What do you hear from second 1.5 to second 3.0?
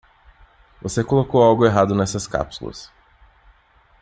errado nessas cápsulas.